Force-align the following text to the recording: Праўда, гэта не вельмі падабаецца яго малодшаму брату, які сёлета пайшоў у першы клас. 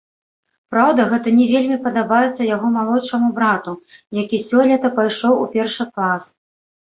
Праўда, 0.71 1.01
гэта 1.09 1.33
не 1.39 1.43
вельмі 1.49 1.77
падабаецца 1.83 2.47
яго 2.55 2.71
малодшаму 2.77 3.29
брату, 3.37 3.71
які 4.21 4.37
сёлета 4.47 4.87
пайшоў 4.97 5.33
у 5.45 5.45
першы 5.55 5.83
клас. 5.93 6.23